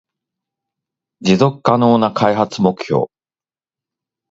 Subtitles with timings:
[1.21, 3.05] 持続可能な開発目標